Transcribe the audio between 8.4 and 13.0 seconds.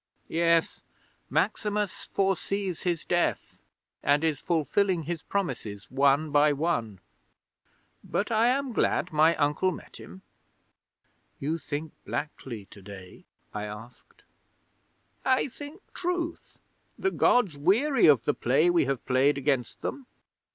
am glad my uncle met him."' '"You think blackly to